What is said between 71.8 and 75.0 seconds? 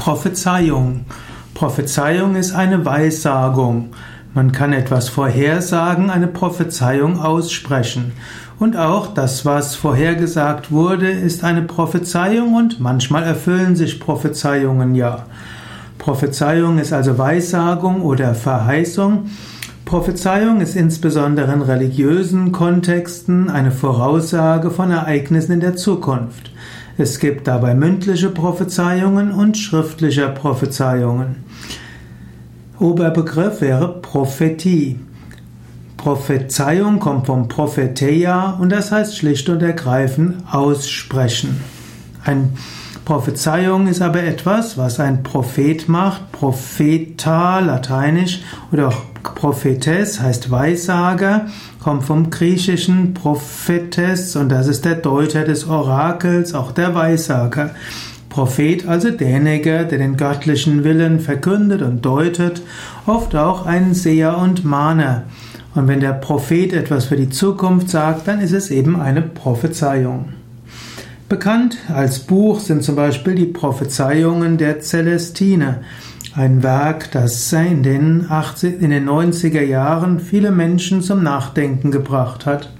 als Buch sind zum Beispiel die Prophezeiungen der